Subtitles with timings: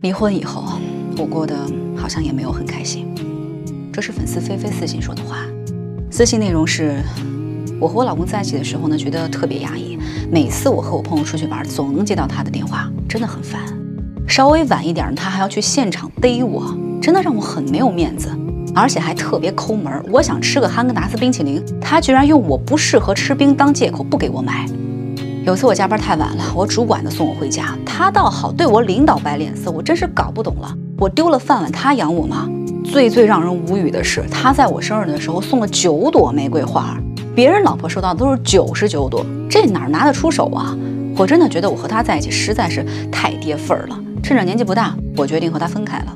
[0.00, 0.78] 离婚以后，
[1.16, 1.56] 我过得
[1.96, 3.08] 好像也没有很开心。
[3.92, 5.38] 这是粉丝菲菲私信说的话，
[6.08, 7.02] 私信内容是：
[7.80, 9.98] 我和我老公在一起的时候呢，觉得特别压抑。
[10.30, 13.60] 每次我和我朋友出去玩，总能接到他的电话，真的很烦。
[14.28, 16.72] 稍微晚一点，他还要去现场逮我，
[17.02, 18.30] 真的让我很没有面子，
[18.72, 20.00] 而且还特别抠门。
[20.12, 24.64] 我想吃个哈根达斯冰淇淋，他居然用我不适合吃冰当借口不给我买。
[25.48, 30.70] 有次我加班太晚了，我主管的送我回家，他倒好，对我领导摆脸色，我真是搞不懂了。
[30.98, 32.46] 我丢了饭碗，他养我吗？
[32.84, 36.98] 最最让人无语的是，他在我生日的时候送了九朵玫瑰花，
[37.34, 40.76] 别人老婆收到的都是九十九朵，这哪拿得出手啊？
[41.16, 43.98] 我真的觉得我和他在一起实在是太跌份儿了。
[44.22, 46.14] 趁着年纪不大，我决定和他分开了。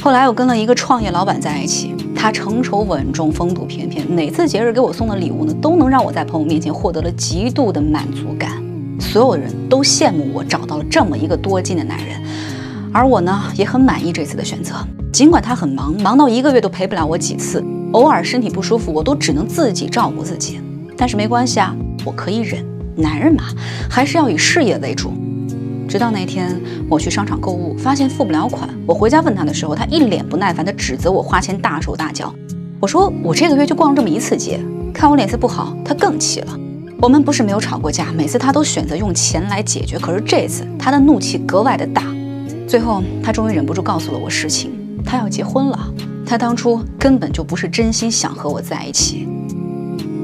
[0.00, 8.62] 后来我跟了一个创业老板在一起，他成熟稳重，风度翩翩，哪次节日给我送的礼物呢，都能让我在朋友面前获得了极度的满足感。
[9.00, 12.20] 所有人都羡慕我找到了这么一个多金的男人，
[12.92, 14.74] 而我呢，也很满意这次的选择。
[15.10, 20.60] 尽管他很忙，忙到一个月都陪不了我几次，偶尔身体不舒服，我都只能自己照顾自己。
[20.98, 21.74] 但是没关系啊，
[22.04, 22.62] 我可以忍。
[22.96, 23.44] 男人嘛，
[23.88, 25.10] 还是要以事业为主。
[25.90, 26.56] 直到那天，
[26.88, 28.70] 我去商场购物，发现付不了款。
[28.86, 32.32] 我回家问他的时候，他一脸不耐烦地指责我花钱大手大脚。
[32.78, 34.60] 我说我这个月就逛了这么一次街，
[34.94, 36.56] 看我脸色不好，他更气了。
[37.00, 42.04] 我们不是没有吵过架，每次他都选择用钱来解决，可是这次他的怒气格外的大。
[42.68, 44.70] 最后，他终于忍不住告诉了我实情，
[45.04, 45.92] 他要结婚了。
[46.24, 49.26] 他当初根本就不是真心想和我在一起。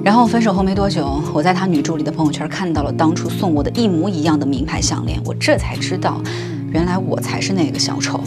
[0.06, 6.22] 然后分手后没多久，我在他女助理的朋友圈看到了当初送我的一模一样的名牌项链，我这才知道，
[6.70, 8.20] 原来我才是那个小丑。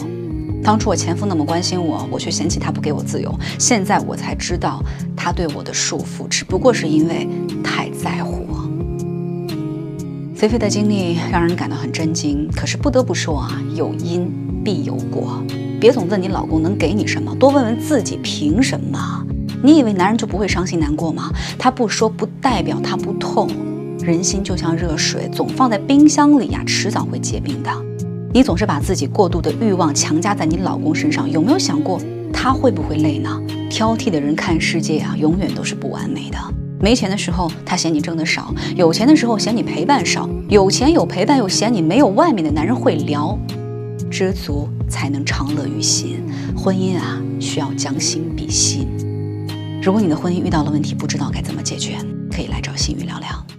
[0.62, 3.34] 当初我前夫那么关心我，我却嫌弃他不给我自由。
[3.58, 4.84] 现在我才知道，
[5.16, 7.26] 他对我的束缚只不过是因为
[7.64, 8.68] 太在乎我。
[10.34, 14.30] 菲菲的经历让人感到很震惊，可是不得不说啊，有因
[14.62, 15.42] 必有果。
[15.80, 19.24] 别总问你老公能给你什么，多问问自己凭什么。
[19.62, 21.30] 你以为男人就不会伤心难过吗？
[21.58, 23.48] 他不说不代表他不痛。
[24.02, 27.70] 人心就像热水，总放在冰箱里呀，迟早会结冰的。
[28.32, 32.00] 你总是把自己过度的欲望强加在你老公身上，有没有想过
[32.32, 33.40] 他会不会累呢？
[33.68, 36.38] 挑剔的人看世界啊，永远都是不完美的。
[36.80, 43.38] 没钱的时候他嫌你挣的少，有钱的时候嫌你陪伴少，有钱有陪伴又嫌你没有外面的男人会聊。
[44.10, 46.24] 知足才能长乐于心，
[46.56, 48.88] 婚姻啊，需要将心比心。
[49.82, 51.96] 如果你的婚姻遇到了问题，不知道该怎么解决，
[52.30, 53.49] 可以来找心雨聊聊。